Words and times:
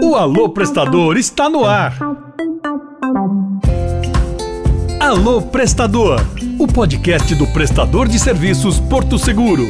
O 0.00 0.14
Alô 0.14 0.50
Prestador 0.50 1.16
está 1.16 1.48
no 1.48 1.64
ar. 1.64 1.98
Alô 5.00 5.42
Prestador, 5.42 6.20
o 6.58 6.68
podcast 6.68 7.34
do 7.34 7.48
prestador 7.48 8.06
de 8.06 8.18
serviços 8.18 8.78
Porto 8.78 9.18
Seguro. 9.18 9.66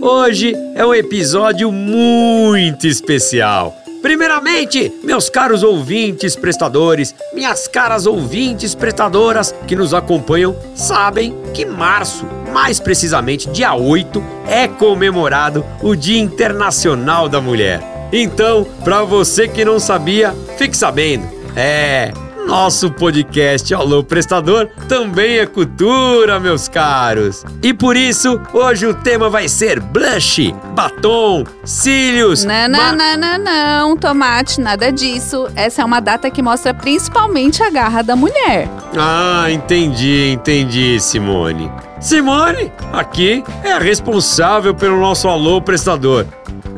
Hoje 0.00 0.54
é 0.76 0.86
um 0.86 0.94
episódio 0.94 1.72
muito 1.72 2.86
especial. 2.86 3.74
Primeiramente, 4.06 4.92
meus 5.02 5.28
caros 5.28 5.64
ouvintes 5.64 6.36
prestadores, 6.36 7.12
minhas 7.34 7.66
caras 7.66 8.06
ouvintes 8.06 8.72
prestadoras 8.72 9.52
que 9.66 9.74
nos 9.74 9.92
acompanham, 9.92 10.54
sabem 10.76 11.36
que 11.52 11.64
março, 11.64 12.24
mais 12.52 12.78
precisamente 12.78 13.50
dia 13.50 13.74
8, 13.74 14.22
é 14.46 14.68
comemorado 14.68 15.66
o 15.82 15.96
Dia 15.96 16.20
Internacional 16.20 17.28
da 17.28 17.40
Mulher. 17.40 17.82
Então, 18.12 18.64
para 18.84 19.02
você 19.02 19.48
que 19.48 19.64
não 19.64 19.80
sabia, 19.80 20.32
fique 20.56 20.76
sabendo. 20.76 21.26
É, 21.56 22.12
nosso 22.46 22.90
podcast 22.92 23.74
Alô 23.74 24.04
Prestador 24.04 24.68
também 24.88 25.38
é 25.38 25.46
cultura, 25.46 26.38
meus 26.38 26.68
caros. 26.68 27.44
E 27.62 27.74
por 27.74 27.96
isso, 27.96 28.40
hoje 28.52 28.86
o 28.86 28.94
tema 28.94 29.28
vai 29.28 29.48
ser 29.48 29.80
blush, 29.80 30.54
batom, 30.74 31.44
cílios. 31.64 32.44
Não, 32.44 32.68
não, 32.68 32.94
não, 32.94 33.16
não, 33.16 33.38
não, 33.38 33.96
tomate, 33.96 34.60
nada 34.60 34.92
disso. 34.92 35.48
Essa 35.56 35.82
é 35.82 35.84
uma 35.84 36.00
data 36.00 36.30
que 36.30 36.40
mostra 36.40 36.72
principalmente 36.72 37.62
a 37.62 37.70
garra 37.70 38.02
da 38.02 38.14
mulher. 38.14 38.68
Ah, 38.96 39.50
entendi, 39.50 40.30
entendi, 40.32 41.00
Simone. 41.00 41.70
Simone, 42.00 42.70
aqui 42.92 43.42
é 43.64 43.72
a 43.72 43.78
responsável 43.78 44.74
pelo 44.74 45.00
nosso 45.00 45.26
alô 45.28 45.60
prestador. 45.60 46.26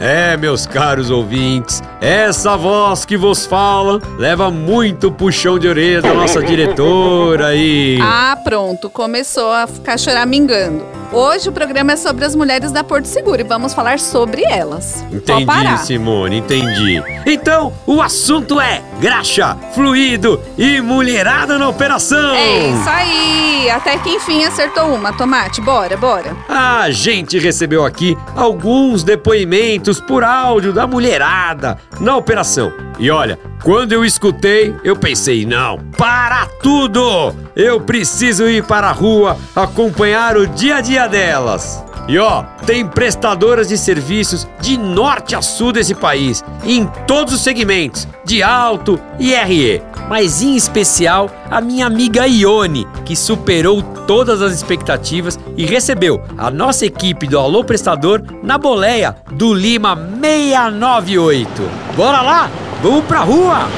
É, 0.01 0.37
meus 0.37 0.67
caros 0.67 1.11
ouvintes, 1.11 1.83
essa 2.01 2.57
voz 2.57 3.05
que 3.05 3.17
vos 3.17 3.45
fala 3.47 4.01
leva 4.17 4.51
muito 4.51 5.11
puxão 5.11 5.59
de 5.59 5.67
orelha 5.67 6.01
da 6.01 6.15
nossa 6.15 6.41
diretora 6.45 7.55
e. 7.55 7.99
Ah, 8.01 8.39
pronto, 8.45 8.89
começou 8.89 9.51
a 9.53 9.67
ficar 9.67 9.99
choramingando. 9.99 10.85
Hoje 11.11 11.49
o 11.49 11.53
programa 11.53 11.93
é 11.93 11.97
sobre 11.97 12.25
as 12.27 12.35
mulheres 12.35 12.71
da 12.71 12.85
Porto 12.85 13.07
Seguro 13.07 13.41
e 13.41 13.45
vamos 13.45 13.73
falar 13.73 13.99
sobre 13.99 14.45
elas. 14.45 15.03
Entendi, 15.11 15.79
Simone, 15.87 16.37
entendi. 16.39 17.03
Então, 17.25 17.73
o 17.87 18.03
assunto 18.03 18.61
é 18.61 18.83
graxa, 19.01 19.57
fluido 19.75 20.39
e 20.59 20.83
mulherada 20.83 21.59
na 21.59 21.67
operação. 21.67 22.35
É 22.35 22.69
isso 22.69 22.89
aí, 22.91 23.71
até 23.71 23.97
que 23.97 24.11
enfim 24.11 24.45
acertou 24.45 24.95
uma. 24.95 25.13
Tomate, 25.13 25.63
bora, 25.63 25.97
bora. 25.97 26.37
A 26.47 26.91
gente 26.91 27.39
recebeu 27.39 27.87
aqui 27.87 28.17
alguns 28.37 29.03
depoimentos 29.03 30.01
por 30.03 30.23
áudio 30.23 30.75
da 30.75 30.87
mulherada 30.87 31.79
na 32.01 32.17
operação. 32.17 32.71
E 32.99 33.11
olha, 33.11 33.39
quando 33.63 33.93
eu 33.93 34.05
escutei, 34.05 34.75
eu 34.85 34.97
pensei: 34.97 35.45
não, 35.45 35.79
para 35.97 36.47
tudo! 36.63 37.35
Eu 37.55 37.81
preciso 37.81 38.49
ir 38.49 38.65
para 38.65 38.89
a 38.89 38.93
rua 38.93 39.37
acompanhar 39.55 40.37
o 40.37 40.47
dia 40.47 40.77
a 40.77 40.81
dia 40.81 41.09
delas. 41.09 41.85
E 42.09 42.19
ó, 42.19 42.43
tem 42.65 42.87
prestadoras 42.87 43.69
de 43.69 43.77
serviços 43.77 44.49
de 44.61 44.79
norte 44.79 45.37
a 45.37 45.43
sul 45.43 45.73
desse 45.73 45.95
país, 45.95 46.43
em 46.65 46.87
todos 47.07 47.35
os 47.35 47.43
segmentos, 47.43 48.09
de 48.25 48.43
alto 48.43 48.99
e 49.19 49.35
RE. 49.35 49.83
Mas 50.09 50.41
em 50.41 50.57
especial 50.57 51.31
a 51.51 51.61
minha 51.61 51.87
amiga 51.87 52.27
Ione, 52.27 52.89
que 53.05 53.15
superou 53.15 53.83
todas 54.07 54.41
as 54.41 54.55
expectativas 54.55 55.39
e 55.55 55.67
recebeu 55.67 56.23
a 56.39 56.51
nossa 56.51 56.87
equipe 56.87 57.27
do 57.27 57.39
Alô 57.39 57.63
Prestador 57.63 58.23
na 58.43 58.57
boleia 58.57 59.15
do 59.33 59.53
Lima 59.53 59.95
698. 59.95 61.51
Bora 61.95 62.23
lá? 62.23 62.51
Vamos 62.81 63.05
pra 63.07 63.21
rua! 63.21 63.69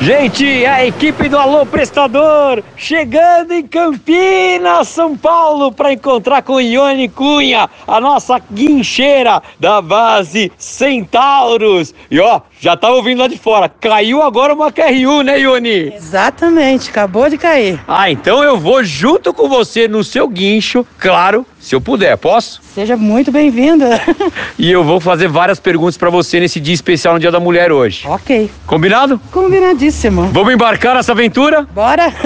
Gente, 0.00 0.64
a 0.64 0.86
equipe 0.86 1.28
do 1.28 1.36
Alô 1.36 1.66
Prestador 1.66 2.62
chegando 2.76 3.52
em 3.52 3.66
Campinas, 3.66 4.86
São 4.86 5.16
Paulo, 5.16 5.72
para 5.72 5.92
encontrar 5.92 6.42
com 6.42 6.60
Ione 6.60 7.08
Cunha, 7.08 7.68
a 7.84 8.00
nossa 8.00 8.40
guincheira 8.52 9.42
da 9.58 9.82
base 9.82 10.52
Centauros. 10.56 11.92
E 12.08 12.20
ó, 12.20 12.42
já 12.60 12.76
tava 12.76 12.94
ouvindo 12.94 13.18
lá 13.18 13.26
de 13.26 13.36
fora, 13.36 13.68
caiu 13.68 14.22
agora 14.22 14.54
uma 14.54 14.70
QRU, 14.70 15.22
né, 15.22 15.40
Ione? 15.40 15.92
Exatamente, 15.92 16.90
acabou 16.90 17.28
de 17.28 17.36
cair. 17.36 17.80
Ah, 17.88 18.08
então 18.08 18.44
eu 18.44 18.56
vou 18.56 18.84
junto 18.84 19.34
com 19.34 19.48
você 19.48 19.88
no 19.88 20.04
seu 20.04 20.28
guincho, 20.28 20.86
claro, 20.96 21.44
se 21.60 21.74
eu 21.74 21.80
puder, 21.80 22.16
posso? 22.16 22.60
Seja 22.74 22.96
muito 22.96 23.32
bem-vinda. 23.32 24.00
e 24.58 24.70
eu 24.70 24.84
vou 24.84 25.00
fazer 25.00 25.28
várias 25.28 25.58
perguntas 25.58 25.96
para 25.96 26.10
você 26.10 26.38
nesse 26.40 26.60
dia 26.60 26.74
especial 26.74 27.14
no 27.14 27.20
Dia 27.20 27.30
da 27.30 27.40
Mulher 27.40 27.72
hoje. 27.72 28.06
Ok. 28.06 28.50
Combinado? 28.66 29.18
Combinadíssimo. 29.32 30.24
Vamos 30.32 30.52
embarcar 30.54 30.94
nessa 30.94 31.12
aventura? 31.12 31.66
Bora! 31.74 32.12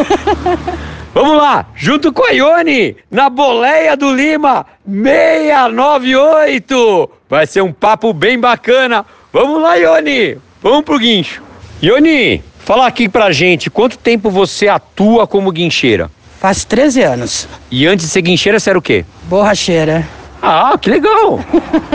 Vamos 1.14 1.36
lá, 1.36 1.66
junto 1.74 2.10
com 2.10 2.24
a 2.24 2.30
Ione, 2.30 2.96
na 3.10 3.28
boleia 3.28 3.94
do 3.94 4.14
Lima 4.14 4.64
698. 4.86 7.10
Vai 7.28 7.46
ser 7.46 7.60
um 7.60 7.70
papo 7.70 8.14
bem 8.14 8.38
bacana. 8.38 9.04
Vamos 9.30 9.60
lá, 9.60 9.74
Ione. 9.74 10.38
Vamos 10.62 10.84
pro 10.84 10.98
guincho. 10.98 11.42
Ione, 11.82 12.42
fala 12.60 12.86
aqui 12.86 13.10
pra 13.10 13.30
gente, 13.30 13.68
quanto 13.68 13.98
tempo 13.98 14.30
você 14.30 14.68
atua 14.68 15.26
como 15.26 15.52
guincheira? 15.52 16.10
Faz 16.42 16.64
13 16.64 17.02
anos. 17.02 17.48
E 17.70 17.86
antes 17.86 18.06
de 18.06 18.10
ser 18.10 18.20
guincheira, 18.20 18.58
você 18.58 18.70
era 18.70 18.76
o 18.76 18.82
quê? 18.82 19.04
Borracheira. 19.28 20.04
Ah, 20.42 20.76
que 20.76 20.90
legal! 20.90 21.38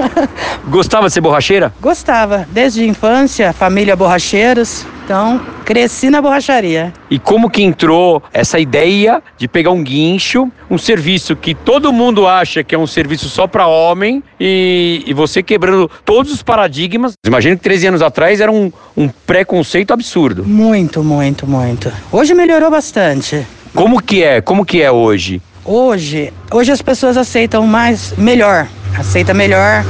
Gostava 0.69 1.07
de 1.07 1.13
ser 1.13 1.19
borracheira? 1.19 1.73
Gostava. 1.81 2.47
Desde 2.49 2.81
a 2.81 2.85
infância, 2.85 3.51
família 3.51 3.93
borracheiros. 3.93 4.85
Então, 5.03 5.41
cresci 5.65 6.09
na 6.09 6.21
borracharia. 6.21 6.93
E 7.11 7.19
como 7.19 7.49
que 7.49 7.61
entrou 7.61 8.23
essa 8.31 8.57
ideia 8.57 9.21
de 9.37 9.49
pegar 9.49 9.71
um 9.71 9.83
guincho, 9.83 10.49
um 10.71 10.77
serviço 10.77 11.35
que 11.35 11.53
todo 11.53 11.91
mundo 11.91 12.25
acha 12.25 12.63
que 12.63 12.73
é 12.73 12.77
um 12.77 12.87
serviço 12.87 13.27
só 13.27 13.47
para 13.47 13.67
homem, 13.67 14.23
e, 14.39 15.03
e, 15.05 15.13
você 15.13 15.43
quebrando 15.43 15.91
todos 16.05 16.31
os 16.31 16.41
paradigmas? 16.41 17.13
Imagino 17.25 17.57
que 17.57 17.63
13 17.63 17.87
anos 17.87 18.01
atrás 18.01 18.39
era 18.39 18.51
um, 18.51 18.71
um 18.95 19.09
preconceito 19.09 19.91
absurdo. 19.91 20.45
Muito, 20.45 21.03
muito, 21.03 21.45
muito. 21.45 21.91
Hoje 22.13 22.33
melhorou 22.33 22.71
bastante. 22.71 23.45
Como 23.77 24.01
que 24.01 24.23
é? 24.23 24.41
Como 24.41 24.65
que 24.65 24.81
é 24.81 24.91
hoje? 24.91 25.39
Hoje, 25.63 26.33
hoje 26.49 26.71
as 26.71 26.81
pessoas 26.81 27.15
aceitam 27.15 27.67
mais, 27.67 28.11
melhor, 28.17 28.67
aceita 28.97 29.35
melhor 29.35 29.83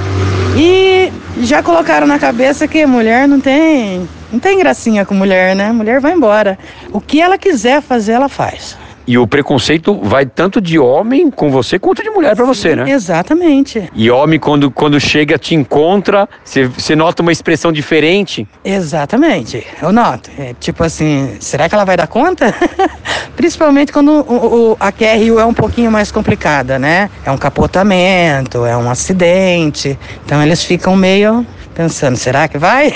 e 0.58 1.10
já 1.42 1.64
colocaram 1.64 2.06
na 2.06 2.20
cabeça 2.20 2.68
que 2.68 2.86
mulher 2.86 3.30
não 3.30 3.40
tem, 3.40 4.06
não 4.30 4.40
tem 4.42 4.60
gracinha 4.60 5.06
com 5.06 5.16
mulher, 5.16 5.56
né? 5.56 5.72
Mulher 5.72 6.02
vai 6.02 6.12
embora. 6.12 6.60
O 6.92 7.00
que 7.00 7.22
ela 7.22 7.38
quiser 7.38 7.82
fazer, 7.82 8.12
ela 8.12 8.28
faz. 8.28 8.78
E 9.08 9.18
o 9.18 9.26
preconceito 9.26 9.98
vai 10.04 10.26
tanto 10.26 10.60
de 10.60 10.78
homem 10.78 11.32
com 11.32 11.50
você 11.50 11.80
quanto 11.80 12.04
de 12.04 12.10
mulher 12.10 12.36
para 12.36 12.44
você, 12.44 12.76
né? 12.76 12.90
Exatamente. 12.92 13.90
E 13.96 14.12
homem, 14.12 14.38
quando, 14.38 14.70
quando 14.70 15.00
chega, 15.00 15.38
te 15.38 15.56
encontra, 15.56 16.28
você 16.44 16.94
nota 16.94 17.22
uma 17.22 17.32
expressão 17.32 17.72
diferente? 17.72 18.46
Exatamente, 18.66 19.66
eu 19.82 19.94
noto. 19.94 20.30
É, 20.38 20.54
tipo 20.60 20.84
assim, 20.84 21.38
será 21.40 21.70
que 21.70 21.76
ela 21.76 21.86
vai 21.86 21.96
dar 21.96 22.08
conta? 22.08 22.54
Principalmente 23.38 23.94
quando 23.94 24.12
o, 24.12 24.72
o, 24.72 24.78
a 24.78 24.92
QRU 24.92 25.40
é 25.40 25.46
um 25.46 25.54
pouquinho 25.54 25.90
mais 25.90 26.12
complicada, 26.12 26.78
né? 26.78 27.10
É 27.26 27.32
um 27.32 27.38
capotamento, 27.38 28.66
é 28.66 28.76
um 28.76 28.90
acidente. 28.90 29.98
Então 30.26 30.44
eles 30.44 30.64
ficam 30.64 30.98
meio 30.98 31.46
pensando, 31.78 32.18
será 32.18 32.48
que 32.48 32.58
vai? 32.58 32.92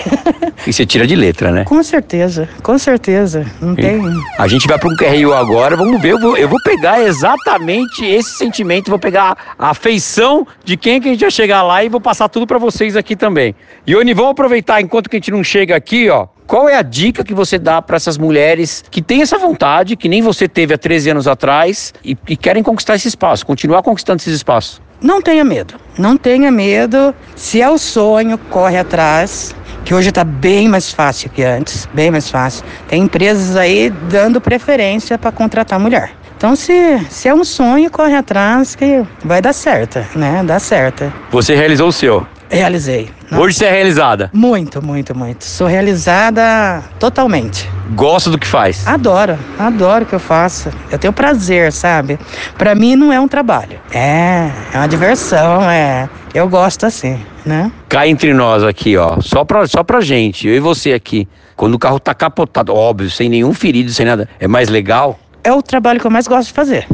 e 0.66 0.74
você 0.74 0.88
tira 0.88 1.06
de 1.06 1.16
letra, 1.16 1.52
né? 1.52 1.64
Com 1.66 1.84
certeza, 1.84 2.50
com 2.64 2.80
certeza. 2.80 3.46
Não 3.62 3.74
e 3.74 3.76
tem. 3.76 4.02
A 4.40 4.48
gente 4.48 4.68
vai 4.68 4.80
para 4.80 4.90
um 4.90 4.96
QRU 4.96 5.34
agora, 5.36 5.78
vamos 5.78 6.02
ver, 6.02 6.14
eu 6.14 6.20
vou, 6.20 6.36
eu 6.36 6.50
vou 6.50 6.58
pegar 6.64 7.00
exatamente 7.04 8.04
esse 8.04 8.32
sentimento, 8.32 8.90
vou 8.90 8.98
pegar 8.98 9.56
a 9.58 9.70
afeição 9.70 10.48
de 10.66 10.76
quem 10.76 11.00
que 11.00 11.10
a 11.10 11.12
gente 11.12 11.22
vai 11.22 11.30
chegar 11.30 11.62
lá 11.62 11.84
e 11.84 11.90
vou 11.90 12.02
passar 12.02 12.28
tudo 12.28 12.48
para 12.48 12.58
vocês 12.58 12.98
aqui 12.98 13.16
também. 13.16 13.56
Ione, 13.88 14.16
vamos 14.16 14.32
aproveitar 14.32 14.82
enquanto 14.82 15.10
que 15.10 15.18
a 15.18 15.20
gente 15.20 15.30
não 15.30 15.44
chega 15.44 15.76
aqui, 15.76 16.10
ó. 16.10 16.28
Qual 16.52 16.68
é 16.68 16.76
a 16.76 16.82
dica 16.82 17.24
que 17.24 17.34
você 17.34 17.58
dá 17.58 17.82
para 17.82 17.96
essas 17.96 18.18
mulheres 18.18 18.84
que 18.92 19.02
têm 19.02 19.22
essa 19.22 19.38
vontade, 19.38 19.96
que 19.96 20.10
nem 20.10 20.22
você 20.22 20.50
teve 20.50 20.74
há 20.74 20.78
13 20.78 21.12
anos 21.12 21.26
atrás, 21.26 21.94
e, 22.04 22.14
querem 22.36 22.62
conquistar 22.62 22.96
esse 22.96 23.08
espaço, 23.08 23.46
continuar 23.46 23.82
conquistando 23.82 24.18
esses 24.18 24.36
espaços? 24.36 24.82
Não 25.02 25.22
tenha 25.22 25.46
medo, 25.46 25.76
não 25.98 26.18
tenha 26.18 26.52
medo. 26.52 27.16
Se 27.38 27.62
é 27.62 27.70
o 27.70 27.78
sonho, 27.78 28.38
corre 28.38 28.78
atrás. 28.78 29.56
Que 29.86 29.94
hoje 29.94 30.10
está 30.10 30.26
bem 30.26 30.68
mais 30.68 30.92
fácil 30.92 31.30
que 31.30 31.42
antes, 31.42 31.88
bem 31.94 32.12
mais 32.12 32.30
fácil. 32.30 32.66
Tem 32.90 33.02
empresas 33.02 33.56
aí 33.56 33.90
dando 34.10 34.42
preferência 34.42 35.18
para 35.18 35.32
contratar 35.32 35.80
mulher. 35.80 36.12
Então, 36.36 36.54
se, 36.58 37.00
se 37.10 37.30
é 37.30 37.34
um 37.34 37.46
sonho, 37.46 37.90
corre 37.90 38.14
atrás 38.14 38.76
que 38.76 39.06
vai 39.24 39.42
dar 39.42 39.54
certo, 39.54 40.06
né? 40.16 40.44
Dá 40.46 40.60
certo. 40.60 41.12
Você 41.32 41.56
realizou 41.56 41.88
o 41.88 41.94
seu? 41.94 42.28
Realizei. 42.52 43.10
Hoje 43.32 43.56
você 43.58 43.66
é 43.66 43.72
realizada? 43.72 44.30
Muito, 44.34 44.86
muito, 44.86 45.18
muito. 45.18 45.46
Sou 45.46 45.68
realizada 45.68 46.84
totalmente. 47.00 47.68
gosta 47.92 48.30
do 48.30 48.38
que 48.38 48.46
faz. 48.46 48.86
Adoro, 48.86 49.40
adoro 49.58 50.04
o 50.04 50.06
que 50.06 50.14
eu 50.14 50.20
faço. 50.20 50.70
Eu 50.92 51.00
tenho 51.00 51.14
prazer, 51.14 51.72
sabe? 51.72 52.20
Pra 52.58 52.76
mim 52.76 52.98
não 52.98 53.12
é 53.12 53.20
um 53.20 53.28
trabalho. 53.28 53.80
É, 53.94 54.50
é 54.74 54.78
uma 54.78 54.88
diversão, 54.88 55.70
é. 55.70 56.10
Eu 56.34 56.50
gosto 56.50 56.86
assim, 56.86 57.18
né? 57.46 57.72
Cá 57.88 58.06
entre 58.06 58.34
nós 58.34 58.64
aqui, 58.64 58.98
ó. 58.98 59.22
Só 59.22 59.46
pra, 59.46 59.66
só 59.66 59.82
pra 59.82 60.02
gente, 60.02 60.48
eu 60.48 60.56
e 60.56 60.60
você 60.60 60.92
aqui. 60.92 61.28
Quando 61.56 61.76
o 61.76 61.80
carro 61.80 62.00
tá 62.00 62.14
capotado, 62.14 62.74
óbvio, 62.74 63.10
sem 63.10 63.30
nenhum 63.30 63.54
ferido, 63.54 63.92
sem 63.92 64.06
nada, 64.06 64.28
é 64.40 64.48
mais 64.48 64.68
legal 64.68 65.20
É 65.44 65.52
o 65.54 65.62
trabalho 65.62 66.00
que 66.00 66.08
eu 66.08 66.12
mais 66.12 66.28
gosto 66.28 66.48
de 66.48 66.54
fazer. 66.54 66.86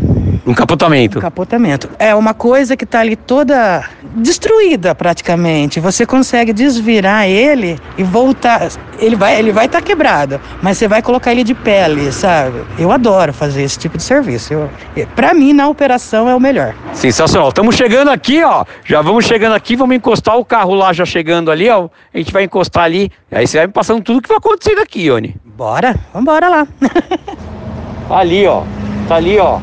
Um 0.48 0.54
capotamento. 0.54 1.20
Capotamento. 1.20 1.90
É 2.00 2.16
uma 2.16 2.34
coisa 2.34 2.78
que 2.78 2.86
tá 2.86 3.02
ali 3.02 3.18
toda 3.18 3.84
destruída 4.16 4.96
praticamente. 4.96 5.80
Você 5.80 6.06
consegue 6.06 6.54
desvirar 6.54 7.28
ele 7.28 7.78
e 7.98 8.04
voltar. 8.04 8.70
Ele 8.98 9.16
vai 9.16 9.38
ele 9.38 9.52
vai 9.52 9.66
estar 9.66 9.82
quebrado, 9.82 10.40
mas 10.62 10.78
você 10.78 10.88
vai 10.88 11.02
colocar 11.02 11.32
ele 11.32 11.44
de 11.44 11.56
ali, 11.84 12.14
sabe? 12.14 12.64
Eu 12.80 12.92
adoro 12.92 13.34
fazer 13.34 13.62
esse 13.64 13.78
tipo 13.78 13.98
de 13.98 14.04
serviço. 14.04 14.54
Para 15.16 15.34
mim 15.34 15.52
na 15.52 15.68
operação 15.68 16.30
é 16.30 16.36
o 16.36 16.40
melhor. 16.40 16.74
Sensacional. 16.94 17.50
Estamos 17.50 17.76
chegando 17.76 18.10
aqui, 18.10 18.42
ó. 18.44 18.64
Já 18.86 19.02
vamos 19.02 19.26
chegando 19.26 19.54
aqui, 19.54 19.76
vamos 19.76 19.98
encostar 19.98 20.38
o 20.38 20.46
carro 20.46 20.74
lá 20.74 20.94
já 20.94 21.06
chegando 21.06 21.52
ali, 21.52 21.70
ó. 21.70 21.90
A 22.14 22.18
gente 22.18 22.32
vai 22.32 22.46
encostar 22.46 22.86
ali. 22.86 23.12
Aí 23.30 23.46
você 23.46 23.58
vai 23.58 23.68
me 23.68 23.74
passando 23.74 24.02
tudo 24.02 24.22
que 24.22 24.30
vai 24.30 24.38
acontecendo 24.38 24.80
aqui, 24.80 25.02
Ione. 25.02 25.36
Bora, 25.44 25.94
vambora 26.14 26.48
lá. 26.48 26.68
Ali, 28.10 28.48
ó. 28.48 28.64
Tá 29.10 29.16
ali, 29.16 29.38
ó. 29.38 29.60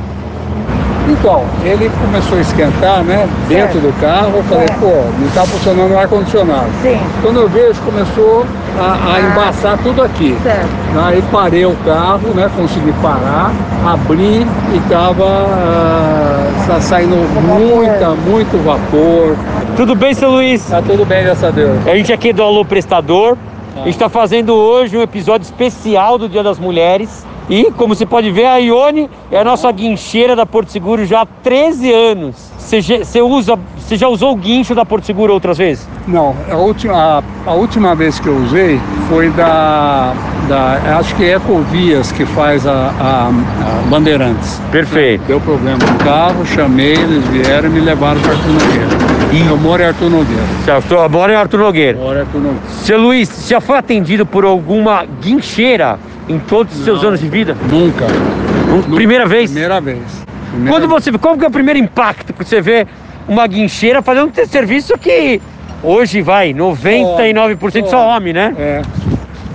Então, 1.06 1.42
ele 1.62 1.90
começou 2.00 2.38
a 2.38 2.40
esquentar, 2.40 3.02
né? 3.04 3.28
Dentro 3.46 3.78
do 3.78 3.92
carro, 4.00 4.32
eu 4.36 4.42
falei, 4.44 4.66
pô, 4.80 4.86
não 5.20 5.28
tá 5.34 5.44
funcionando 5.44 5.92
o 5.92 5.98
ar-condicionado. 5.98 6.66
Sim. 6.82 6.98
Quando 7.20 7.40
eu 7.40 7.48
vejo, 7.48 7.78
começou 7.82 8.46
a, 8.78 9.14
a 9.14 9.20
embaçar 9.20 9.76
tudo 9.82 10.02
aqui. 10.02 10.34
Certo. 10.42 10.66
Aí 11.04 11.22
parei 11.30 11.66
o 11.66 11.76
carro, 11.84 12.28
né? 12.34 12.50
Consegui 12.56 12.92
parar, 13.02 13.52
abri 13.86 14.46
e 14.74 14.80
tava 14.88 15.24
ah, 15.26 16.50
sa- 16.66 16.80
saindo 16.80 17.16
muita, 17.42 18.10
muito 18.10 18.56
vapor. 18.64 19.36
Tudo 19.76 19.94
bem, 19.94 20.14
seu 20.14 20.30
Luiz? 20.30 20.64
Tá 20.70 20.80
tudo 20.80 21.04
bem, 21.04 21.24
graças 21.24 21.44
a 21.44 21.50
Deus. 21.50 21.86
A 21.86 21.94
gente 21.96 22.12
aqui 22.12 22.30
é 22.30 22.32
do 22.32 22.42
Alô 22.42 22.64
Prestador. 22.64 23.36
A 23.76 23.78
gente 23.80 23.90
está 23.90 24.08
fazendo 24.08 24.54
hoje 24.54 24.96
um 24.96 25.02
episódio 25.02 25.44
especial 25.44 26.16
do 26.16 26.28
Dia 26.28 26.42
das 26.42 26.58
Mulheres. 26.58 27.26
E, 27.48 27.70
como 27.76 27.94
você 27.94 28.06
pode 28.06 28.30
ver, 28.30 28.46
a 28.46 28.56
Ione 28.56 29.08
é 29.30 29.38
a 29.38 29.44
nossa 29.44 29.70
guincheira 29.70 30.34
da 30.34 30.46
Porto 30.46 30.70
Seguro 30.72 31.04
já 31.04 31.22
há 31.22 31.26
13 31.26 31.92
anos. 31.92 32.36
Você, 32.58 32.80
já- 32.80 32.98
você 33.04 33.20
usa, 33.20 33.58
você 33.76 33.96
já 33.96 34.08
usou 34.08 34.32
o 34.32 34.36
guincho 34.36 34.74
da 34.74 34.86
Porto 34.86 35.04
Seguro 35.04 35.34
outras 35.34 35.58
vezes? 35.58 35.86
Não, 36.08 36.34
a 36.50 36.56
última, 36.56 36.94
a, 36.94 37.22
a 37.50 37.52
última 37.52 37.94
vez 37.94 38.18
que 38.18 38.26
eu 38.28 38.36
usei 38.38 38.80
foi 39.10 39.28
da, 39.30 40.14
da 40.48 40.96
acho 40.98 41.14
que 41.16 41.24
é 41.24 41.34
Ecovias 41.36 42.10
que 42.12 42.24
faz 42.24 42.66
a, 42.66 42.72
a- 42.98 43.28
a 43.28 43.88
Bandeirantes. 43.90 44.58
Perfeito. 44.72 45.24
Deu 45.26 45.38
problema 45.40 45.76
no 45.78 45.98
carro, 46.02 46.46
chamei, 46.46 46.94
eles 46.94 47.22
vieram 47.26 47.68
e 47.68 47.72
me 47.72 47.80
levaram 47.80 48.18
para 48.22 48.32
Arthur 48.32 48.52
Nogueira. 48.52 49.04
E 49.34 49.46
eu 49.46 49.56
moro 49.58 49.82
em 49.82 49.86
Arthur 49.86 50.10
Nogueira. 50.10 50.42
Certo, 50.64 50.98
agora 50.98 51.32
é 51.34 51.36
Arthur 51.36 51.58
Nogueira. 51.60 51.98
Moro 51.98 52.16
em 52.16 52.20
Arthur 52.22 52.38
Nogueira. 52.40 52.62
Seu 52.68 52.98
Luiz, 52.98 53.28
você 53.28 53.50
já 53.54 53.60
foi 53.60 53.76
atendido 53.76 54.24
por 54.24 54.46
alguma 54.46 55.04
guincheira 55.20 55.98
em 56.28 56.38
todos 56.38 56.78
os 56.78 56.84
seus 56.84 57.02
anos 57.04 57.20
de 57.20 57.28
vida? 57.28 57.56
Nunca. 57.70 58.06
Nunca. 58.68 58.90
Primeira 58.94 59.26
vez? 59.26 59.50
Primeira 59.50 59.80
vez. 59.80 59.98
Primeira 60.50 60.72
Quando 60.78 60.88
você, 60.88 61.12
qual 61.12 61.36
que 61.36 61.44
é 61.44 61.48
o 61.48 61.50
primeiro 61.50 61.78
impacto 61.78 62.32
que 62.32 62.44
você 62.44 62.60
vê 62.60 62.86
uma 63.28 63.46
guincheira 63.46 64.02
fazendo 64.02 64.30
um 64.30 64.46
serviço 64.46 64.96
que 64.98 65.40
hoje 65.82 66.22
vai 66.22 66.52
99% 66.54 67.88
só 67.88 68.08
homem, 68.08 68.32
né? 68.32 68.54
É, 68.58 68.82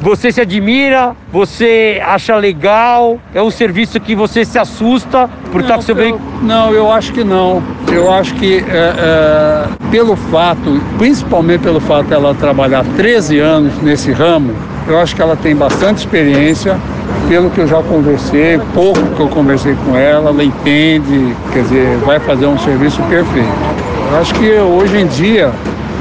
Você 0.01 0.31
se 0.31 0.39
admira, 0.39 1.13
você 1.31 2.01
acha 2.05 2.35
legal, 2.35 3.19
é 3.33 3.41
um 3.41 3.51
serviço 3.51 3.99
que 3.99 4.15
você 4.15 4.45
se 4.45 4.57
assusta 4.57 5.29
por 5.51 5.61
estar 5.61 5.75
com 5.75 5.81
seu 5.81 5.95
bem. 5.95 6.15
não, 6.41 6.71
eu 6.71 6.91
acho 6.91 7.11
que 7.11 7.23
não. 7.23 7.61
Eu 7.91 8.13
acho 8.13 8.33
que 8.35 8.63
é, 8.69 8.93
é, 8.97 9.67
pelo 9.91 10.15
fato, 10.15 10.81
principalmente 10.97 11.61
pelo 11.61 11.79
fato 11.81 12.07
dela 12.07 12.33
trabalhar 12.35 12.85
13 12.95 13.39
anos 13.39 13.73
nesse 13.81 14.11
ramo, 14.11 14.53
eu 14.91 14.99
acho 14.99 15.15
que 15.15 15.21
ela 15.21 15.35
tem 15.35 15.55
bastante 15.55 15.99
experiência. 15.99 16.77
Pelo 17.27 17.49
que 17.49 17.59
eu 17.59 17.67
já 17.67 17.81
conversei, 17.83 18.59
pouco 18.73 18.99
que 19.15 19.19
eu 19.19 19.27
conversei 19.27 19.75
com 19.85 19.95
ela, 19.95 20.29
ela 20.29 20.43
entende, 20.43 21.35
quer 21.53 21.61
dizer, 21.61 21.97
vai 21.97 22.19
fazer 22.19 22.45
um 22.47 22.57
serviço 22.57 23.01
perfeito. 23.03 23.47
Eu 24.11 24.19
acho 24.19 24.33
que 24.33 24.51
hoje 24.51 24.97
em 24.99 25.05
dia 25.07 25.51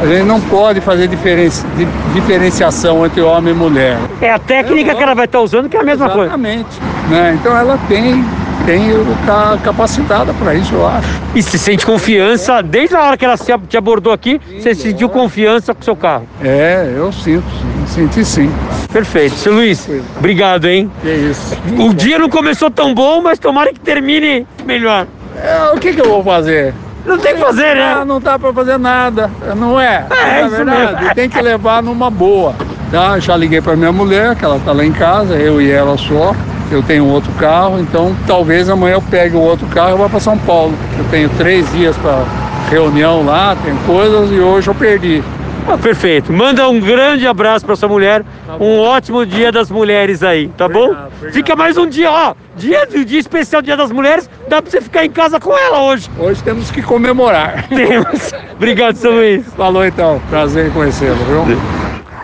a 0.00 0.06
gente 0.06 0.22
não 0.24 0.40
pode 0.40 0.80
fazer 0.80 1.06
diferenci- 1.08 1.66
di- 1.76 1.88
diferenciação 2.14 3.04
entre 3.04 3.20
homem 3.20 3.52
e 3.52 3.56
mulher. 3.56 3.98
É 4.22 4.32
a 4.32 4.38
técnica 4.38 4.94
que 4.94 5.02
ela 5.02 5.14
vai 5.14 5.24
estar 5.26 5.40
usando 5.40 5.68
que 5.68 5.76
é 5.76 5.80
a 5.80 5.84
mesma 5.84 6.08
coisa. 6.08 6.26
Exatamente. 6.26 6.80
Né? 7.10 7.36
Então 7.38 7.54
ela 7.56 7.78
tem, 7.88 8.24
tem 8.68 8.90
ca- 9.24 9.56
capacitada 9.62 10.34
para 10.34 10.54
isso, 10.54 10.74
eu 10.74 10.86
acho. 10.86 11.08
E 11.34 11.42
se 11.42 11.58
sente 11.58 11.86
confiança, 11.86 12.62
desde 12.62 12.94
a 12.94 13.02
hora 13.02 13.16
que 13.16 13.24
ela 13.24 13.38
se- 13.38 13.56
te 13.66 13.78
abordou 13.78 14.12
aqui, 14.12 14.38
você 14.60 14.74
sentiu 14.74 15.08
confiança 15.08 15.72
com 15.74 15.80
o 15.80 15.84
seu 15.84 15.96
carro. 15.96 16.28
É, 16.44 16.92
eu 16.94 17.10
sinto, 17.10 17.46
sim, 17.50 17.86
senti 17.86 18.24
sim. 18.26 18.52
Perfeito. 18.92 19.36
Seu 19.36 19.54
Luiz, 19.54 19.88
obrigado, 20.18 20.66
hein? 20.66 20.90
Que 21.00 21.08
isso. 21.08 21.56
O 21.78 21.94
dia 21.94 22.18
não 22.18 22.28
começou 22.28 22.70
tão 22.70 22.92
bom, 22.92 23.22
mas 23.22 23.38
tomara 23.38 23.72
que 23.72 23.80
termine 23.80 24.46
melhor. 24.66 25.06
É, 25.42 25.70
o 25.74 25.78
que, 25.78 25.94
que 25.94 26.00
eu 26.02 26.08
vou 26.10 26.22
fazer? 26.22 26.74
Não 27.06 27.16
tem 27.16 27.36
que 27.36 27.40
fazer, 27.40 27.74
Ah, 27.78 28.00
né? 28.00 28.04
não 28.04 28.20
dá 28.20 28.38
para 28.38 28.52
fazer 28.52 28.78
nada, 28.78 29.30
não 29.56 29.80
é? 29.80 30.04
É, 30.10 30.40
isso 30.42 30.50
verdade, 30.56 31.00
mesmo. 31.00 31.14
tem 31.14 31.30
que 31.30 31.40
levar 31.40 31.82
numa 31.82 32.10
boa. 32.10 32.54
Tá? 32.90 33.18
Já 33.18 33.34
liguei 33.34 33.62
para 33.62 33.74
minha 33.76 33.92
mulher, 33.92 34.36
que 34.36 34.44
ela 34.44 34.60
tá 34.62 34.72
lá 34.72 34.84
em 34.84 34.92
casa, 34.92 35.36
eu 35.36 35.58
e 35.58 35.70
ela 35.70 35.96
só. 35.96 36.34
Eu 36.70 36.82
tenho 36.82 37.06
outro 37.06 37.32
carro, 37.32 37.80
então 37.80 38.14
talvez 38.26 38.68
amanhã 38.68 38.94
eu 38.94 39.02
pegue 39.02 39.36
o 39.36 39.40
outro 39.40 39.66
carro 39.68 39.94
e 39.94 39.98
vá 39.98 40.08
para 40.08 40.20
São 40.20 40.36
Paulo. 40.38 40.74
Eu 40.98 41.04
tenho 41.10 41.28
três 41.30 41.70
dias 41.72 41.96
para 41.96 42.24
reunião 42.70 43.24
lá, 43.24 43.56
tem 43.64 43.74
coisas 43.86 44.30
e 44.30 44.38
hoje 44.38 44.68
eu 44.68 44.74
perdi. 44.74 45.22
Ah, 45.66 45.76
perfeito. 45.76 46.32
Manda 46.32 46.66
um 46.66 46.80
grande 46.80 47.26
abraço 47.26 47.66
pra 47.66 47.76
sua 47.76 47.88
mulher. 47.90 48.24
Um 48.58 48.80
ótimo 48.80 49.26
dia 49.26 49.52
das 49.52 49.70
mulheres 49.70 50.22
aí, 50.22 50.48
tá 50.56 50.66
bom? 50.66 50.84
Obrigado, 50.84 51.06
obrigado. 51.06 51.34
Fica 51.34 51.56
mais 51.56 51.76
um 51.76 51.86
dia, 51.86 52.10
ó. 52.10 52.34
Dia, 52.56 52.86
dia 52.86 53.20
especial 53.20 53.60
Dia 53.60 53.76
das 53.76 53.92
Mulheres. 53.92 54.30
Dá 54.48 54.62
pra 54.62 54.70
você 54.70 54.80
ficar 54.80 55.04
em 55.04 55.10
casa 55.10 55.38
com 55.38 55.56
ela 55.56 55.82
hoje. 55.82 56.10
Hoje 56.18 56.42
temos 56.42 56.70
que 56.70 56.80
comemorar. 56.80 57.68
Temos. 57.68 58.32
Obrigado, 58.56 58.96
seu 58.96 59.12
Luiz. 59.12 59.46
Falou 59.56 59.84
então, 59.84 60.20
prazer 60.30 60.68
em 60.68 60.70
conhecê-lo, 60.70 61.16
viu? 61.16 61.58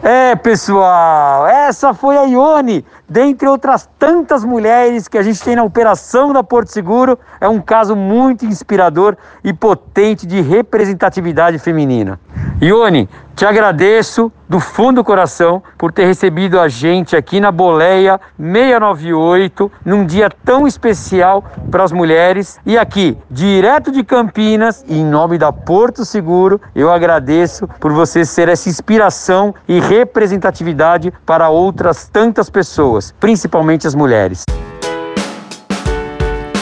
É, 0.02 0.34
pessoal, 0.36 1.46
essa 1.46 1.94
foi 1.94 2.16
a 2.16 2.24
Ione, 2.24 2.84
dentre 3.08 3.48
outras 3.48 3.88
tantas 3.98 4.44
mulheres 4.44 5.08
que 5.08 5.18
a 5.18 5.22
gente 5.22 5.42
tem 5.42 5.56
na 5.56 5.64
operação 5.64 6.32
da 6.32 6.42
Porto 6.42 6.68
Seguro. 6.68 7.18
É 7.40 7.48
um 7.48 7.60
caso 7.60 7.94
muito 7.94 8.44
inspirador 8.44 9.16
e 9.42 9.52
potente 9.52 10.26
de 10.26 10.40
representatividade 10.40 11.58
feminina. 11.58 12.18
Ione, 12.60 13.08
te 13.34 13.44
agradeço 13.44 14.30
do 14.48 14.60
fundo 14.60 14.96
do 14.96 15.04
coração 15.04 15.60
por 15.76 15.90
ter 15.90 16.06
recebido 16.06 16.60
a 16.60 16.68
gente 16.68 17.16
aqui 17.16 17.40
na 17.40 17.50
Boleia 17.50 18.20
698, 18.38 19.72
num 19.84 20.06
dia 20.06 20.30
tão 20.44 20.68
especial 20.68 21.44
para 21.68 21.82
as 21.82 21.90
mulheres. 21.90 22.60
E 22.64 22.78
aqui, 22.78 23.18
direto 23.28 23.90
de 23.90 24.04
Campinas, 24.04 24.84
em 24.88 25.04
nome 25.04 25.36
da 25.36 25.52
Porto 25.52 26.04
Seguro, 26.04 26.60
eu 26.76 26.92
agradeço 26.92 27.66
por 27.80 27.92
você 27.92 28.24
ser 28.24 28.48
essa 28.48 28.68
inspiração 28.68 29.52
e 29.66 29.80
representatividade 29.80 31.12
para 31.26 31.48
outras 31.48 32.06
tantas 32.06 32.48
pessoas, 32.48 32.93
principalmente 33.18 33.86
as 33.86 33.94
mulheres. 33.94 34.44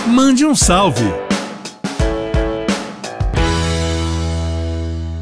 Mande 0.07 0.45
um 0.45 0.55
salve. 0.55 1.05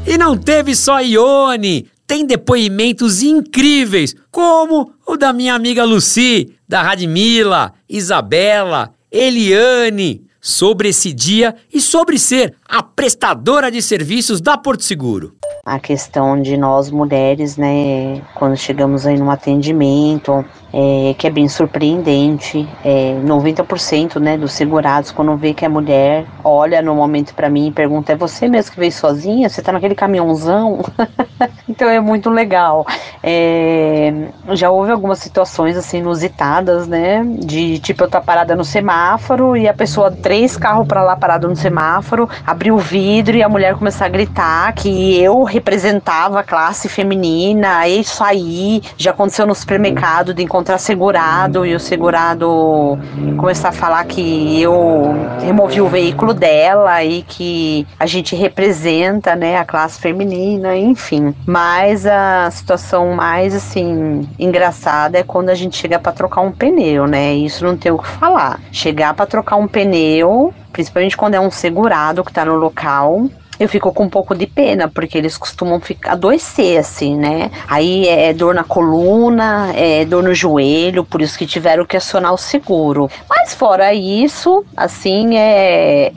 E 0.05 0.17
não 0.17 0.37
teve 0.37 0.75
só 0.75 0.99
Ione, 0.99 1.87
tem 2.05 2.25
depoimentos 2.25 3.23
incríveis, 3.23 4.13
como 4.29 4.91
o 5.07 5.15
da 5.15 5.31
minha 5.31 5.53
amiga 5.53 5.85
Lucy, 5.85 6.53
da 6.67 6.81
Radmila, 6.81 7.73
Isabela, 7.87 8.93
Eliane, 9.09 10.25
sobre 10.41 10.89
esse 10.89 11.13
dia 11.13 11.55
e 11.73 11.79
sobre 11.79 12.17
ser 12.17 12.55
a 12.67 12.81
prestadora 12.81 13.71
de 13.71 13.81
serviços 13.81 14.41
da 14.41 14.57
Porto 14.57 14.83
Seguro. 14.83 15.35
A 15.63 15.79
questão 15.79 16.41
de 16.41 16.57
nós 16.57 16.89
mulheres, 16.89 17.55
né, 17.55 18.21
quando 18.33 18.57
chegamos 18.57 19.05
aí 19.05 19.17
num 19.17 19.29
atendimento, 19.29 20.43
é, 20.73 21.13
que 21.17 21.27
é 21.27 21.29
bem 21.29 21.47
surpreendente, 21.47 22.67
é, 22.83 23.15
90% 23.23 24.19
né, 24.19 24.37
dos 24.37 24.53
segurados, 24.53 25.11
quando 25.11 25.35
vê 25.37 25.53
que 25.53 25.63
é 25.63 25.69
mulher, 25.69 26.25
olha 26.43 26.81
no 26.81 26.95
momento 26.95 27.35
para 27.35 27.49
mim 27.49 27.67
e 27.67 27.71
pergunta, 27.71 28.13
é 28.13 28.15
você 28.15 28.47
mesmo 28.47 28.71
que 28.71 28.79
veio 28.79 28.91
sozinha? 28.91 29.49
Você 29.49 29.61
tá 29.61 29.71
naquele 29.71 29.93
caminhãozão? 29.93 30.79
então 31.69 31.87
é 31.87 31.99
muito 31.99 32.29
legal. 32.29 32.85
É, 33.21 34.29
já 34.51 34.71
houve 34.71 34.91
algumas 34.91 35.19
situações 35.19 35.77
assim 35.77 35.99
inusitadas, 35.99 36.87
né, 36.87 37.23
de 37.39 37.77
tipo 37.79 38.03
eu 38.03 38.09
tá 38.09 38.19
parada 38.19 38.55
no 38.55 38.65
semáforo 38.65 39.55
e 39.55 39.67
a 39.67 39.73
pessoa, 39.73 40.09
três 40.09 40.57
carros 40.57 40.87
para 40.87 41.03
lá 41.03 41.15
parado 41.15 41.47
no 41.47 41.55
semáforo, 41.55 42.27
abriu 42.47 42.75
o 42.75 42.79
vidro 42.79 43.37
e 43.37 43.43
a 43.43 43.49
mulher 43.49 43.75
começar 43.75 44.05
a 44.05 44.09
gritar 44.09 44.73
que 44.73 45.21
eu 45.21 45.50
representava 45.51 46.39
a 46.39 46.43
classe 46.43 46.87
feminina, 46.87 47.77
aí 47.77 48.03
saí, 48.03 48.81
já 48.97 49.11
aconteceu 49.11 49.45
no 49.45 49.53
supermercado 49.53 50.33
de 50.33 50.41
encontrar 50.41 50.77
segurado 50.77 51.65
e 51.65 51.75
o 51.75 51.79
segurado 51.79 52.97
começar 53.37 53.69
a 53.69 53.73
falar 53.73 54.03
que 54.05 54.61
eu 54.61 55.13
removi 55.41 55.81
o 55.81 55.87
veículo 55.87 56.33
dela 56.33 57.03
e 57.03 57.21
que 57.23 57.85
a 57.99 58.05
gente 58.05 58.35
representa, 58.35 59.35
né, 59.35 59.57
a 59.57 59.65
classe 59.65 59.99
feminina, 59.99 60.75
enfim. 60.75 61.35
Mas 61.45 62.05
a 62.05 62.49
situação 62.51 63.13
mais 63.13 63.53
assim 63.53 64.27
engraçada 64.39 65.19
é 65.19 65.23
quando 65.23 65.49
a 65.49 65.55
gente 65.55 65.77
chega 65.77 65.99
para 65.99 66.11
trocar 66.11 66.41
um 66.41 66.51
pneu, 66.51 67.05
né? 67.05 67.33
Isso 67.33 67.65
não 67.65 67.75
tem 67.75 67.91
o 67.91 67.97
que 67.97 68.07
falar. 68.07 68.59
Chegar 68.71 69.13
para 69.13 69.25
trocar 69.25 69.57
um 69.57 69.67
pneu 69.67 70.53
principalmente 70.71 71.17
quando 71.17 71.35
é 71.35 71.39
um 71.39 71.51
segurado 71.51 72.23
que 72.23 72.31
está 72.31 72.45
no 72.45 72.55
local, 72.55 73.29
eu 73.63 73.69
fico 73.69 73.91
com 73.93 74.03
um 74.03 74.09
pouco 74.09 74.35
de 74.35 74.47
pena, 74.47 74.87
porque 74.87 75.17
eles 75.17 75.37
costumam 75.37 75.79
ficar 75.79 76.13
adoecer, 76.13 76.79
assim, 76.79 77.15
né? 77.15 77.51
Aí 77.67 78.07
é 78.07 78.33
dor 78.33 78.53
na 78.53 78.63
coluna, 78.63 79.71
é 79.75 80.03
dor 80.05 80.23
no 80.23 80.33
joelho, 80.33 81.03
por 81.03 81.21
isso 81.21 81.37
que 81.37 81.45
tiveram 81.45 81.85
que 81.85 81.95
acionar 81.95 82.33
o 82.33 82.37
seguro. 82.37 83.09
Mas 83.29 83.53
fora 83.53 83.93
isso, 83.93 84.65
assim, 84.75 85.37
é. 85.37 86.11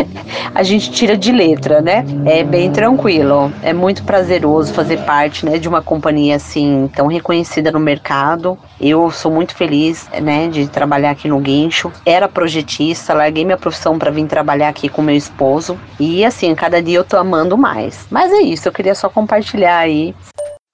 a 0.54 0.62
gente 0.62 0.90
tira 0.90 1.16
de 1.16 1.32
letra, 1.32 1.80
né? 1.80 2.04
É 2.24 2.42
bem 2.42 2.70
tranquilo. 2.70 3.52
É 3.62 3.72
muito 3.72 4.02
prazeroso 4.02 4.72
fazer 4.72 4.98
parte, 4.98 5.44
né, 5.44 5.58
de 5.58 5.68
uma 5.68 5.82
companhia 5.82 6.36
assim 6.36 6.90
tão 6.94 7.06
reconhecida 7.06 7.70
no 7.70 7.80
mercado. 7.80 8.58
Eu 8.80 9.10
sou 9.10 9.30
muito 9.30 9.54
feliz, 9.54 10.08
né, 10.22 10.48
de 10.48 10.68
trabalhar 10.68 11.10
aqui 11.10 11.28
no 11.28 11.38
Guincho. 11.40 11.92
Era 12.04 12.28
projetista, 12.28 13.14
larguei 13.14 13.44
minha 13.44 13.56
profissão 13.56 13.98
para 13.98 14.10
vir 14.10 14.26
trabalhar 14.26 14.68
aqui 14.68 14.88
com 14.88 15.02
meu 15.02 15.16
esposo. 15.16 15.78
E 15.98 16.24
assim, 16.24 16.54
cada 16.54 16.82
eu 16.94 17.04
tô 17.04 17.16
amando 17.16 17.56
mais. 17.56 18.06
Mas 18.10 18.32
é 18.32 18.40
isso, 18.40 18.68
eu 18.68 18.72
queria 18.72 18.94
só 18.94 19.08
compartilhar 19.08 19.78
aí. 19.78 20.14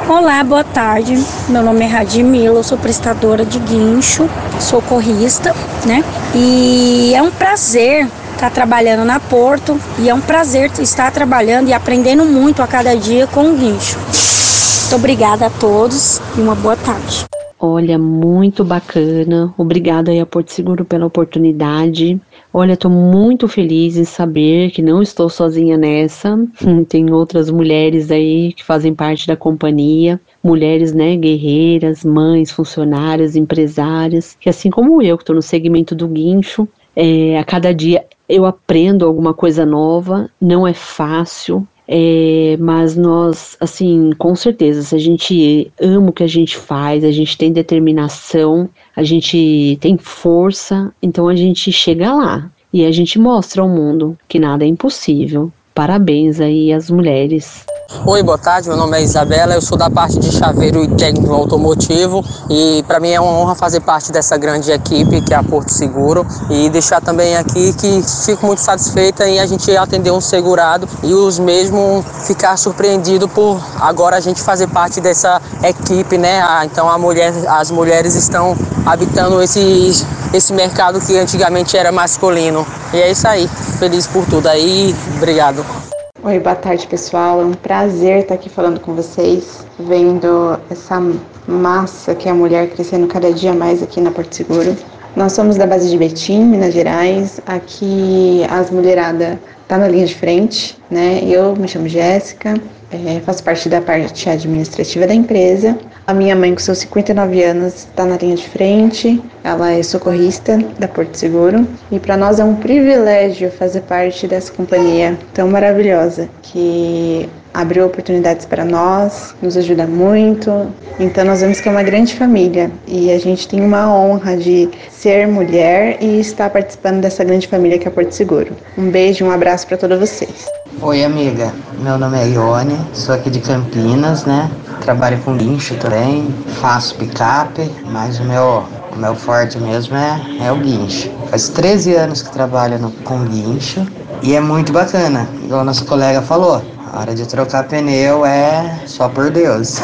Olá, 0.09 0.43
boa 0.43 0.65
tarde. 0.65 1.15
Meu 1.49 1.63
nome 1.63 1.85
é 1.85 1.87
Radimila, 1.87 2.59
eu 2.59 2.63
sou 2.63 2.77
prestadora 2.77 3.45
de 3.45 3.59
guincho, 3.61 4.29
socorrista, 4.61 5.55
né? 5.87 6.03
E 6.35 7.15
é 7.15 7.23
um 7.23 7.31
prazer 7.31 8.09
estar 8.35 8.51
trabalhando 8.51 9.05
na 9.05 9.21
Porto 9.21 9.81
e 10.01 10.09
é 10.09 10.15
um 10.15 10.21
prazer 10.21 10.71
estar 10.81 11.13
trabalhando 11.13 11.69
e 11.69 11.73
aprendendo 11.73 12.25
muito 12.25 12.63
a 12.63 12.67
cada 12.67 12.97
dia 12.97 13.27
com 13.29 13.51
o 13.51 13.57
guincho. 13.57 13.97
Muito 13.97 14.97
obrigada 14.97 15.47
a 15.47 15.51
todos 15.51 16.21
e 16.37 16.41
uma 16.41 16.57
boa 16.57 16.77
tarde. 16.77 17.25
Olha, 17.59 17.97
muito 17.97 18.65
bacana. 18.65 19.55
Obrigada 19.57 20.11
aí 20.11 20.19
a 20.19 20.27
Porto 20.27 20.53
Seguro 20.53 20.85
pela 20.85 21.07
oportunidade. 21.07 22.21
Olha, 22.55 22.75
estou 22.75 22.91
muito 22.91 23.49
feliz 23.49 23.97
em 23.97 24.05
saber 24.05 24.73
que 24.73 24.83
não 24.83 25.01
estou 25.01 25.31
sozinha 25.31 25.79
nessa. 25.79 26.39
Tem 26.87 27.11
outras 27.11 27.51
mulheres 27.51 28.11
aí 28.11 28.53
que 28.53 28.63
fazem 28.63 28.95
parte 28.95 29.27
da 29.27 29.35
companhia, 29.35 30.21
mulheres, 30.45 30.93
né, 30.93 31.17
guerreiras, 31.17 32.05
mães, 32.05 32.51
funcionárias, 32.51 33.37
empresárias, 33.37 34.37
que 34.39 34.51
assim 34.51 34.69
como 34.69 35.01
eu, 35.01 35.17
que 35.17 35.23
estou 35.23 35.35
no 35.35 35.41
segmento 35.41 35.95
do 35.95 36.07
guincho, 36.07 36.69
é, 36.95 37.39
a 37.39 37.45
cada 37.45 37.73
dia 37.73 38.05
eu 38.29 38.45
aprendo 38.45 39.07
alguma 39.07 39.33
coisa 39.33 39.65
nova. 39.65 40.29
Não 40.39 40.69
é 40.69 40.75
fácil, 40.75 41.67
é, 41.87 42.57
mas 42.61 42.97
nós, 42.97 43.57
assim, 43.61 44.11
com 44.19 44.35
certeza, 44.35 44.83
se 44.83 44.95
a 44.95 44.99
gente 44.99 45.71
ama 45.81 46.11
o 46.11 46.13
que 46.13 46.23
a 46.23 46.29
gente 46.29 46.57
faz, 46.57 47.05
a 47.05 47.11
gente 47.11 47.37
tem 47.37 47.53
determinação, 47.53 48.69
a 48.95 49.03
gente 49.03 49.77
tem 49.81 49.99
força, 49.99 50.93
então 51.03 51.29
a 51.29 51.35
gente 51.35 51.73
chega 51.73 52.15
lá 52.15 52.51
e 52.73 52.85
a 52.85 52.91
gente 52.91 53.19
mostra 53.19 53.63
ao 53.63 53.69
mundo 53.69 54.17
que 54.29 54.39
nada 54.39 54.65
é 54.65 54.69
impossível. 54.69 55.53
Parabéns 55.75 56.41
aí 56.41 56.73
às 56.73 56.91
mulheres. 56.91 57.67
Oi, 58.01 58.21
boa 58.23 58.39
tarde. 58.39 58.69
Meu 58.69 58.77
nome 58.77 58.99
é 58.99 59.03
Isabela. 59.03 59.55
Eu 59.55 59.61
sou 59.61 59.79
da 59.79 59.89
parte 59.89 60.19
de 60.19 60.33
chaveiro 60.33 60.83
e 60.83 60.89
técnico 60.89 61.33
automotivo 61.33 62.25
e 62.51 62.83
para 62.89 62.99
mim 62.99 63.11
é 63.11 63.21
uma 63.21 63.31
honra 63.31 63.55
fazer 63.55 63.79
parte 63.81 64.11
dessa 64.11 64.37
grande 64.37 64.73
equipe 64.73 65.21
que 65.21 65.33
é 65.33 65.37
a 65.37 65.43
Porto 65.43 65.71
Seguro 65.71 66.27
e 66.51 66.69
deixar 66.71 67.01
também 67.01 67.37
aqui 67.37 67.73
que 67.75 68.03
fico 68.25 68.45
muito 68.47 68.61
satisfeita 68.61 69.29
em 69.29 69.39
a 69.39 69.47
gente 69.47 69.77
atender 69.77 70.11
um 70.11 70.21
segurado 70.21 70.89
e 71.03 71.15
os 71.15 71.39
mesmos 71.39 72.05
ficar 72.27 72.57
surpreendido 72.57 73.29
por 73.29 73.63
agora 73.79 74.17
a 74.17 74.21
gente 74.21 74.43
fazer 74.43 74.67
parte 74.69 75.01
dessa 75.01 75.41
equipe, 75.63 76.19
né? 76.19 76.41
Ah, 76.43 76.65
então 76.65 76.89
a 76.89 76.99
mulher, 76.99 77.33
as 77.47 77.71
mulheres 77.71 78.17
estão 78.17 78.57
habitando 78.85 79.41
esse 79.41 80.05
esse 80.33 80.53
mercado 80.55 80.99
que 80.99 81.17
antigamente 81.19 81.77
era 81.77 81.93
masculino. 81.93 82.67
E 82.93 82.97
é 82.97 83.11
isso 83.11 83.29
aí. 83.29 83.47
Feliz 83.79 84.07
por 84.07 84.25
tudo 84.25 84.49
aí. 84.49 84.97
Obrigado. 85.19 85.82
Oi, 86.25 86.39
boa 86.39 86.55
tarde 86.55 86.87
pessoal. 86.87 87.41
É 87.41 87.45
um 87.45 87.53
prazer 87.53 88.21
estar 88.21 88.35
aqui 88.35 88.49
falando 88.49 88.79
com 88.79 88.95
vocês, 88.95 89.67
vendo 89.77 90.57
essa 90.71 91.03
massa 91.49 92.15
que 92.15 92.29
é 92.29 92.31
a 92.31 92.35
mulher 92.35 92.71
crescendo 92.71 93.09
cada 93.09 93.33
dia 93.33 93.53
mais 93.53 93.83
aqui 93.83 94.01
na 94.01 94.13
Porto 94.13 94.33
Seguro. 94.33 94.77
Nós 95.17 95.33
somos 95.33 95.57
da 95.57 95.67
base 95.67 95.91
de 95.91 95.99
Betim, 95.99 96.45
Minas 96.45 96.75
Gerais. 96.75 97.41
Aqui 97.45 98.47
as 98.49 98.71
mulherada 98.71 99.37
tá 99.67 99.77
na 99.77 99.89
linha 99.89 100.07
de 100.07 100.15
frente, 100.15 100.79
né? 100.89 101.25
Eu 101.25 101.57
me 101.57 101.67
chamo 101.67 101.89
Jéssica, 101.89 102.55
é, 102.93 103.19
faço 103.27 103.43
parte 103.43 103.69
da 103.69 103.81
parte 103.81 104.31
administrativa 104.31 105.09
da 105.09 105.15
empresa. 105.15 105.77
A 106.05 106.13
minha 106.13 106.35
mãe, 106.35 106.53
com 106.53 106.61
seus 106.61 106.79
59 106.79 107.45
anos, 107.45 107.75
está 107.75 108.05
na 108.05 108.17
linha 108.17 108.35
de 108.35 108.49
frente. 108.49 109.23
Ela 109.45 109.71
é 109.71 109.83
socorrista 109.85 110.59
da 110.77 110.89
Porto 110.89 111.15
Seguro. 111.15 111.65
E 111.93 112.01
para 112.01 112.17
nós 112.17 112.41
é 112.41 112.45
um 112.45 112.57
privilégio 112.57 113.53
fazer 113.53 113.83
parte 113.83 114.27
dessa 114.27 114.53
companhia 114.53 115.17
tão 115.33 115.49
maravilhosa 115.49 116.29
que 116.43 117.29
abriu 117.55 117.87
oportunidades 117.87 118.47
para 118.47 118.65
nós, 118.65 119.35
nos 119.43 119.57
ajuda 119.57 119.87
muito. 119.87 120.69
Então 120.99 121.25
nós 121.25 121.41
vemos 121.41 121.61
que 121.61 121.69
é 121.69 121.73
uma 121.73 121.83
grande 121.83 122.15
família 122.15 122.71
e 122.87 123.11
a 123.11 123.19
gente 123.19 123.47
tem 123.49 123.61
uma 123.61 123.93
honra 123.95 124.37
de 124.37 124.69
ser 124.91 125.27
mulher 125.27 125.99
e 126.01 126.21
estar 126.21 126.51
participando 126.51 127.01
dessa 127.01 127.25
grande 127.25 127.47
família 127.49 127.79
que 127.79 127.87
é 127.87 127.91
Porto 127.91 128.13
Seguro. 128.13 128.57
Um 128.77 128.91
beijo, 128.91 129.25
um 129.25 129.31
abraço 129.31 129.67
para 129.67 129.77
todos 129.77 129.99
vocês. 129.99 130.47
Oi, 130.81 131.05
amiga. 131.05 131.53
Meu 131.79 131.99
nome 131.99 132.19
é 132.19 132.29
Ione, 132.29 132.79
sou 132.93 133.15
aqui 133.15 133.31
de 133.31 133.41
Campinas, 133.41 134.25
né? 134.25 134.51
Trabalho 134.81 135.19
com 135.19 135.37
guincho 135.37 135.77
também, 135.77 136.35
faço 136.61 136.97
picape, 136.97 137.71
mas 137.85 138.19
o 138.19 138.25
meu, 138.25 138.65
o 138.93 138.97
meu 138.97 139.15
forte 139.15 139.59
mesmo 139.59 139.97
é, 139.97 140.21
é 140.47 140.51
o 140.51 140.57
guincho. 140.57 141.11
Faz 141.31 141.49
13 141.51 141.95
anos 141.95 142.23
que 142.23 142.33
trabalho 142.33 142.79
no, 142.79 142.91
com 142.91 143.25
guincho 143.25 143.87
e 144.23 144.35
é 144.35 144.41
muito 144.41 144.73
bacana, 144.73 145.29
igual 145.45 145.65
nosso 145.65 145.85
colega 145.85 146.23
falou. 146.23 146.63
Hora 146.95 147.15
de 147.15 147.27
trocar 147.27 147.65
pneu 147.65 148.27
é 148.27 148.83
só 148.87 149.09
por 149.09 149.31
Deus. 149.31 149.81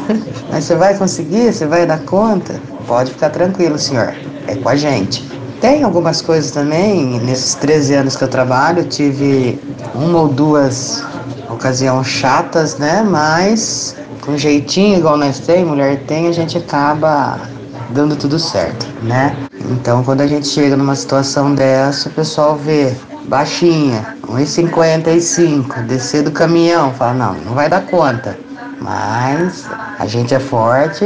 Mas 0.52 0.64
você 0.64 0.74
vai 0.74 0.94
conseguir? 0.94 1.52
Você 1.52 1.64
vai 1.64 1.86
dar 1.86 2.00
conta? 2.00 2.60
Pode 2.86 3.12
ficar 3.12 3.30
tranquilo, 3.30 3.78
senhor. 3.78 4.14
É 4.46 4.54
com 4.56 4.68
a 4.68 4.76
gente. 4.76 5.26
Tem 5.58 5.82
algumas 5.82 6.20
coisas 6.20 6.50
também, 6.50 7.18
nesses 7.20 7.54
13 7.54 7.94
anos 7.94 8.16
que 8.16 8.24
eu 8.24 8.28
trabalho, 8.28 8.84
tive 8.84 9.58
uma 9.94 10.20
ou 10.20 10.28
duas 10.28 11.02
ocasiões 11.48 12.06
chatas, 12.06 12.76
né? 12.76 13.02
Mas 13.02 13.96
com 14.20 14.36
jeitinho, 14.36 14.98
igual 14.98 15.16
nós 15.16 15.38
tem, 15.38 15.64
mulher 15.64 16.02
tem, 16.06 16.28
a 16.28 16.32
gente 16.32 16.58
acaba 16.58 17.40
dando 17.88 18.16
tudo 18.16 18.38
certo, 18.38 18.86
né? 19.02 19.34
Então, 19.70 20.04
quando 20.04 20.20
a 20.20 20.26
gente 20.26 20.46
chega 20.46 20.76
numa 20.76 20.94
situação 20.94 21.54
dessa, 21.54 22.08
o 22.08 22.12
pessoal 22.12 22.56
vê 22.56 22.94
baixinha, 23.30 24.16
1,55, 24.26 25.86
descer 25.86 26.24
do 26.24 26.32
caminhão, 26.32 26.92
fala, 26.92 27.14
não, 27.14 27.34
não 27.34 27.54
vai 27.54 27.68
dar 27.68 27.86
conta. 27.86 28.36
Mas 28.80 29.70
a 29.98 30.04
gente 30.04 30.34
é 30.34 30.40
forte, 30.40 31.04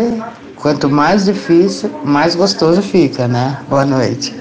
quanto 0.56 0.88
mais 0.88 1.26
difícil, 1.26 1.90
mais 2.02 2.34
gostoso 2.34 2.80
fica, 2.80 3.28
né? 3.28 3.58
Boa 3.68 3.84
noite. 3.84 4.34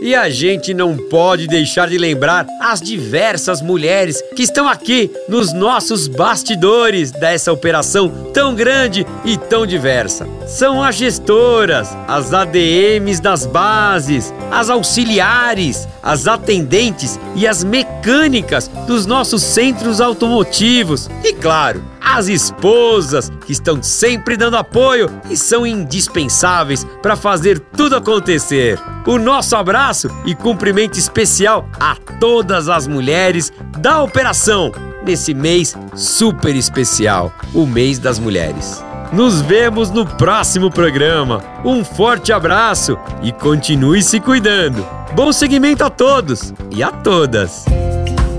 E 0.00 0.14
a 0.14 0.30
gente 0.30 0.72
não 0.72 0.96
pode 0.96 1.46
deixar 1.46 1.88
de 1.88 1.98
lembrar 1.98 2.46
as 2.60 2.80
diversas 2.80 3.60
mulheres 3.60 4.22
que 4.34 4.42
estão 4.42 4.68
aqui 4.68 5.10
nos 5.28 5.52
nossos 5.52 6.06
bastidores 6.06 7.10
dessa 7.10 7.52
operação 7.52 8.08
tão 8.32 8.54
grande 8.54 9.06
e 9.24 9.36
tão 9.36 9.66
diversa. 9.66 10.26
São 10.46 10.80
as 10.80 10.94
gestoras, 10.94 11.88
as 12.06 12.32
ADMs 12.32 13.20
das 13.20 13.44
bases, 13.44 14.32
as 14.48 14.70
auxiliares, 14.70 15.88
as 16.00 16.28
atendentes 16.28 17.18
e 17.34 17.48
as 17.48 17.64
mecânicas 17.64 18.68
dos 18.86 19.06
nossos 19.06 19.42
centros 19.42 20.00
automotivos. 20.00 21.10
E 21.24 21.32
claro, 21.32 21.82
as 22.00 22.28
esposas 22.28 23.28
que 23.44 23.50
estão 23.50 23.82
sempre 23.82 24.36
dando 24.36 24.56
apoio 24.56 25.10
e 25.28 25.36
são 25.36 25.66
indispensáveis 25.66 26.86
para 27.02 27.16
fazer 27.16 27.58
tudo 27.58 27.96
acontecer. 27.96 28.78
O 29.04 29.18
nosso 29.18 29.56
abraço 29.56 30.08
e 30.24 30.32
cumprimento 30.32 30.96
especial 30.96 31.68
a 31.80 31.96
todas 32.20 32.68
as 32.68 32.86
mulheres 32.86 33.52
da 33.78 34.00
operação 34.00 34.70
nesse 35.04 35.34
mês 35.34 35.76
super 35.96 36.54
especial, 36.54 37.32
o 37.52 37.66
mês 37.66 37.98
das 37.98 38.20
mulheres. 38.20 38.85
Nos 39.12 39.40
vemos 39.40 39.90
no 39.90 40.04
próximo 40.04 40.70
programa. 40.70 41.42
Um 41.64 41.84
forte 41.84 42.32
abraço 42.32 42.98
e 43.22 43.32
continue 43.32 44.02
se 44.02 44.20
cuidando. 44.20 44.86
Bom 45.14 45.32
segmento 45.32 45.84
a 45.84 45.90
todos 45.90 46.52
e 46.70 46.82
a 46.82 46.90
todas. 46.90 47.64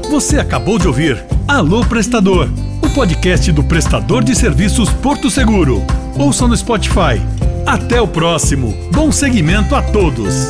Você 0.10 0.40
acabou 0.40 0.78
de 0.78 0.88
ouvir 0.88 1.24
Alô 1.48 1.86
Prestador 1.86 2.48
podcast 2.98 3.52
do 3.52 3.64
prestador 3.64 4.24
de 4.24 4.34
serviços 4.34 4.90
Porto 4.90 5.30
Seguro. 5.30 5.86
Ouça 6.18 6.48
no 6.48 6.58
Spotify. 6.58 7.22
Até 7.64 8.02
o 8.02 8.08
próximo. 8.08 8.76
Bom 8.92 9.12
segmento 9.12 9.76
a 9.76 9.84
todos. 9.84 10.50